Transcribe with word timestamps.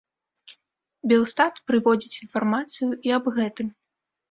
Белстат 1.11 1.61
прыводзіць 1.73 2.19
інфармацыю 2.27 2.91
і 2.97 3.09
аб 3.21 3.25
гэтым. 3.39 3.67